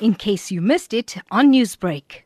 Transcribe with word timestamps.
in 0.00 0.14
case 0.14 0.50
you 0.50 0.60
missed 0.60 0.92
it 0.92 1.16
on 1.30 1.52
Newsbreak. 1.52 2.22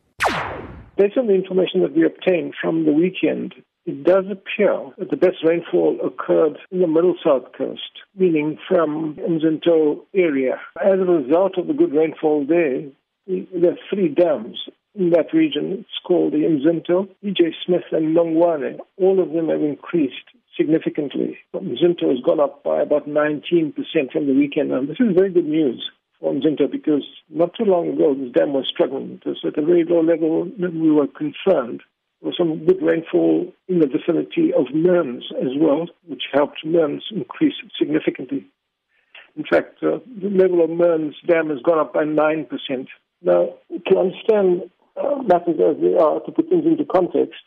Based 0.96 1.16
on 1.16 1.26
the 1.26 1.34
information 1.34 1.82
that 1.82 1.94
we 1.94 2.04
obtained 2.04 2.54
from 2.60 2.84
the 2.84 2.92
weekend, 2.92 3.54
it 3.86 4.04
does 4.04 4.24
appear 4.30 4.90
that 4.98 5.10
the 5.10 5.16
best 5.16 5.38
rainfall 5.44 5.98
occurred 6.04 6.58
in 6.70 6.80
the 6.80 6.86
middle 6.86 7.14
south 7.24 7.52
coast, 7.56 7.90
meaning 8.14 8.58
from 8.68 9.16
Mzinto 9.16 10.00
area. 10.14 10.60
As 10.80 11.00
a 11.00 11.04
result 11.04 11.56
of 11.56 11.66
the 11.66 11.72
good 11.72 11.92
rainfall 11.92 12.44
there, 12.46 12.82
there 13.26 13.72
are 13.72 13.78
three 13.88 14.08
dams 14.08 14.58
in 14.94 15.10
that 15.10 15.32
region. 15.32 15.72
It's 15.80 16.00
called 16.04 16.32
the 16.32 16.38
Mzinto, 16.38 17.08
EJ 17.24 17.52
Smith, 17.64 17.84
and 17.92 18.14
Nungwane. 18.16 18.78
All 18.98 19.22
of 19.22 19.32
them 19.32 19.48
have 19.48 19.62
increased 19.62 20.28
significantly. 20.56 21.38
Mzinto 21.54 22.10
has 22.10 22.20
gone 22.24 22.40
up 22.40 22.62
by 22.62 22.82
about 22.82 23.08
19% 23.08 23.72
from 24.12 24.26
the 24.26 24.34
weekend. 24.34 24.72
And 24.72 24.88
this 24.88 25.00
is 25.00 25.14
very 25.14 25.32
good 25.32 25.46
news 25.46 25.90
for 26.20 26.32
Mzinto 26.32 26.70
because 26.70 27.04
not 27.28 27.54
too 27.54 27.64
long 27.64 27.88
ago 27.88 28.14
this 28.14 28.32
dam 28.32 28.52
was 28.52 28.68
struggling. 28.68 29.20
It 29.24 29.28
was 29.28 29.38
at 29.44 29.58
a 29.58 29.64
very 29.64 29.84
low 29.84 30.02
level 30.02 30.44
we 30.58 30.90
were 30.90 31.06
concerned. 31.06 31.82
There 32.20 32.28
was 32.28 32.36
some 32.36 32.66
good 32.66 32.82
rainfall 32.82 33.52
in 33.68 33.78
the 33.80 33.86
vicinity 33.86 34.52
of 34.52 34.66
Mearns 34.74 35.24
as 35.40 35.52
well, 35.58 35.86
which 36.06 36.24
helped 36.32 36.64
Mearns 36.64 37.04
increase 37.10 37.54
significantly. 37.78 38.46
In 39.36 39.44
fact, 39.44 39.82
uh, 39.82 40.00
the 40.20 40.28
level 40.28 40.62
of 40.62 40.70
Mearns 40.70 41.14
Dam 41.26 41.48
has 41.48 41.60
gone 41.62 41.78
up 41.78 41.94
by 41.94 42.04
9%. 42.04 42.46
Now, 43.22 43.54
to 43.88 43.98
understand 43.98 44.70
uh, 44.96 45.22
matters 45.22 45.58
as 45.60 45.80
they 45.80 45.94
are, 45.96 46.20
to 46.20 46.32
put 46.32 46.48
things 46.50 46.66
into 46.66 46.84
context, 46.84 47.40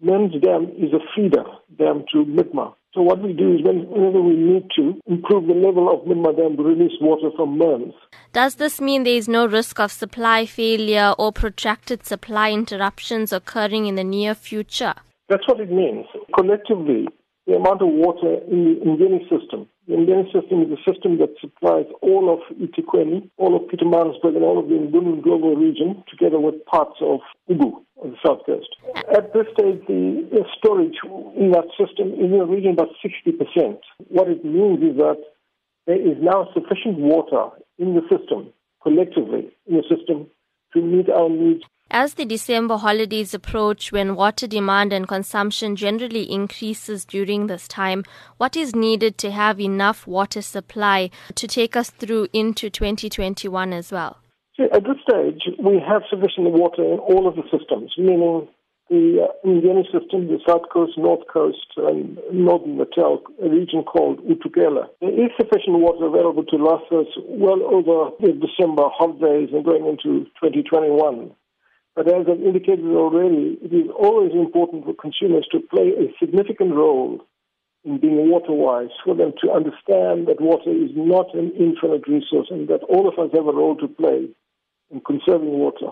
Mearns 0.00 0.34
Dam 0.40 0.70
is 0.78 0.92
a 0.92 1.00
feeder 1.14 1.44
dam 1.76 2.04
to 2.12 2.24
Midmar. 2.24 2.74
So 2.94 3.00
what 3.00 3.22
we 3.22 3.32
do 3.32 3.54
is 3.54 3.62
whenever 3.62 4.20
we 4.20 4.34
need 4.36 4.68
to 4.76 5.00
improve 5.06 5.46
the 5.46 5.54
level 5.54 5.88
of 5.88 6.06
Midmar 6.06 6.36
Dam 6.36 6.58
to 6.58 6.62
release 6.62 6.92
water 7.00 7.30
from 7.34 7.56
Mearns. 7.56 7.94
Does 8.34 8.56
this 8.56 8.82
mean 8.82 9.04
there 9.04 9.14
is 9.14 9.28
no 9.28 9.46
risk 9.46 9.80
of 9.80 9.90
supply 9.90 10.44
failure 10.44 11.14
or 11.18 11.32
protracted 11.32 12.04
supply 12.04 12.50
interruptions 12.50 13.32
occurring 13.32 13.86
in 13.86 13.94
the 13.94 14.04
near 14.04 14.34
future? 14.34 14.92
That's 15.30 15.48
what 15.48 15.60
it 15.60 15.72
means. 15.72 16.04
Collectively, 16.36 17.08
the 17.46 17.54
amount 17.54 17.80
of 17.80 17.88
water 17.88 18.34
in 18.50 18.64
the 18.64 18.84
Ngeni 18.84 19.22
system. 19.22 19.68
The 19.88 19.94
Ngeni 19.94 20.30
system 20.30 20.60
is 20.60 20.78
a 20.78 20.90
system 20.92 21.18
that 21.18 21.34
supplies 21.40 21.86
all 22.02 22.28
of 22.28 22.40
eThekwini, 22.58 23.30
all 23.38 23.56
of 23.56 23.62
Pietermaritzburg, 23.70 24.36
and 24.36 24.44
all 24.44 24.58
of 24.58 24.68
the 24.68 24.74
uMgungundlovu 24.74 25.56
region, 25.56 26.04
together 26.10 26.38
with 26.38 26.62
parts 26.66 26.96
of 27.00 27.20
Ugu 27.50 27.82
on 28.02 28.10
the 28.10 28.16
south 28.24 28.44
coast. 28.46 28.68
At 29.14 29.32
this 29.32 29.46
stage, 29.52 29.80
the, 29.86 30.44
storage 30.58 30.98
in 31.36 31.52
that 31.52 31.68
system 31.78 32.12
is 32.14 32.30
in 32.30 32.38
the 32.38 32.46
region 32.46 32.72
about 32.72 32.90
60%. 33.04 33.78
What 34.08 34.28
it 34.28 34.44
means 34.44 34.82
is 34.82 34.96
that 34.96 35.18
there 35.86 36.00
is 36.00 36.16
now 36.20 36.48
sufficient 36.54 36.98
water 36.98 37.50
in 37.78 37.94
the 37.94 38.02
system, 38.10 38.52
collectively 38.82 39.50
in 39.66 39.76
the 39.76 39.84
system, 39.88 40.28
to 40.74 40.80
meet 40.80 41.08
our 41.08 41.28
needs 41.28 41.64
as 41.94 42.14
the 42.14 42.24
December 42.24 42.78
holidays 42.78 43.34
approach, 43.34 43.92
when 43.92 44.16
water 44.16 44.46
demand 44.46 44.94
and 44.94 45.06
consumption 45.06 45.76
generally 45.76 46.22
increases 46.22 47.04
during 47.04 47.48
this 47.48 47.68
time, 47.68 48.02
what 48.38 48.56
is 48.56 48.74
needed 48.74 49.18
to 49.18 49.30
have 49.30 49.60
enough 49.60 50.06
water 50.06 50.40
supply 50.40 51.10
to 51.34 51.46
take 51.46 51.76
us 51.76 51.90
through 51.90 52.28
into 52.32 52.70
2021 52.70 53.74
as 53.74 53.92
well? 53.92 54.21
At 54.70 54.84
this 54.84 55.00
stage, 55.02 55.42
we 55.58 55.80
have 55.80 56.02
sufficient 56.08 56.52
water 56.52 56.84
in 56.84 56.98
all 56.98 57.26
of 57.26 57.36
the 57.36 57.42
systems, 57.50 57.92
meaning 57.98 58.48
the 58.90 59.24
uh, 59.24 59.98
system, 59.98 60.28
the 60.28 60.38
South 60.46 60.68
Coast, 60.72 60.98
North 60.98 61.26
Coast, 61.32 61.66
and 61.76 62.18
Northern 62.30 62.76
Natal, 62.76 63.22
a 63.42 63.48
region 63.48 63.82
called 63.82 64.20
uThukela. 64.28 64.88
There 65.00 65.10
is 65.10 65.30
sufficient 65.40 65.78
water 65.78 66.06
available 66.06 66.44
to 66.44 66.56
last 66.56 66.84
us 66.92 67.06
well 67.26 67.62
over 67.62 68.14
the 68.20 68.32
December 68.32 68.84
holidays 68.92 69.48
and 69.52 69.64
going 69.64 69.86
into 69.86 70.28
2021. 70.42 71.32
But 71.96 72.08
as 72.08 72.26
I've 72.28 72.42
indicated 72.42 72.84
already, 72.84 73.58
it 73.62 73.72
is 73.72 73.88
always 73.96 74.32
important 74.32 74.84
for 74.84 74.94
consumers 74.94 75.46
to 75.52 75.60
play 75.60 75.92
a 75.96 76.12
significant 76.20 76.74
role 76.74 77.24
in 77.84 77.98
being 77.98 78.30
water 78.30 78.52
wise, 78.52 78.94
for 79.04 79.14
them 79.14 79.32
to 79.42 79.50
understand 79.50 80.28
that 80.28 80.40
water 80.40 80.70
is 80.70 80.90
not 80.94 81.34
an 81.34 81.50
infinite 81.58 82.06
resource 82.06 82.46
and 82.50 82.68
that 82.68 82.82
all 82.84 83.08
of 83.08 83.18
us 83.18 83.34
have 83.34 83.46
a 83.46 83.52
role 83.52 83.76
to 83.76 83.88
play 83.88 84.28
in 84.92 85.00
conserving 85.00 85.58
water. 85.58 85.90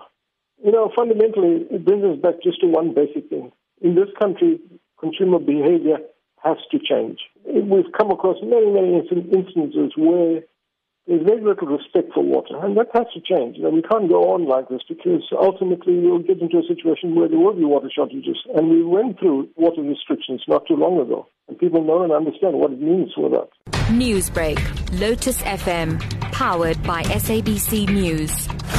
You 0.63 0.73
know, 0.73 0.93
fundamentally, 0.95 1.67
it 1.71 1.85
brings 1.85 2.05
us 2.05 2.21
back 2.21 2.43
just 2.45 2.61
to 2.61 2.67
one 2.67 2.95
basic 2.95 3.29
thing. 3.31 3.51
In 3.81 3.95
this 3.95 4.09
country, 4.21 4.61
consumer 5.01 5.39
behavior 5.39 5.99
has 6.45 6.59
to 6.71 6.79
change. 6.79 7.19
We've 7.45 7.91
come 7.97 8.11
across 8.11 8.37
many, 8.43 8.71
many 8.71 9.01
instances 9.01 9.93
where 9.97 10.43
there's 11.07 11.25
very 11.25 11.43
little 11.43 11.67
respect 11.67 12.13
for 12.15 12.23
water, 12.23 12.55
and 12.63 12.77
that 12.77 12.89
has 12.95 13.07
to 13.15 13.21
change. 13.21 13.57
You 13.57 13.65
know, 13.65 13.71
we 13.71 13.83
can't 13.83 14.09
go 14.09 14.33
on 14.33 14.47
like 14.47 14.69
this 14.69 14.83
because 14.89 15.23
ultimately 15.33 15.99
we'll 15.99 16.21
get 16.21 16.41
into 16.41 16.59
a 16.59 16.63
situation 16.69 17.15
where 17.15 17.29
there 17.29 17.39
will 17.39 17.55
be 17.55 17.65
water 17.65 17.91
shortages. 17.93 18.37
And 18.55 18.71
we 18.71 18.85
went 18.85 19.19
through 19.19 19.49
water 19.57 19.83
restrictions 19.83 20.43
not 20.47 20.67
too 20.69 20.77
long 20.77 21.01
ago, 21.01 21.27
and 21.49 21.59
people 21.59 21.83
know 21.83 22.03
and 22.03 22.13
understand 22.13 22.55
what 22.55 22.73
it 22.73 22.81
means 22.81 23.11
for 23.15 23.31
that. 23.31 23.49
Newsbreak, 23.91 24.61
Lotus 25.01 25.39
FM, 25.43 25.99
powered 26.33 26.81
by 26.85 27.03
SABC 27.03 27.89
News. 27.89 28.70